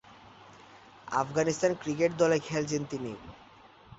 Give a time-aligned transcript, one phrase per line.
[1.13, 3.11] Afghanistan cricket দলে খেলছেন তিনি।